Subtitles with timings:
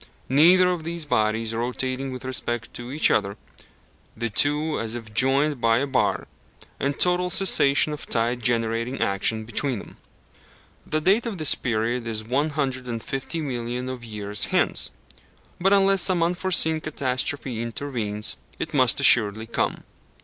[0.29, 3.37] Neither of these bodies rotating with respect to each other
[4.17, 6.27] the two as if joined by a bar
[6.79, 9.97] and total cessation of tide generating action between them.
[10.87, 14.89] The date of this period is one hundred and fifty millions of years hence,
[15.59, 19.83] but unless some unforeseen catastrophe intervenes, it must assuredly come.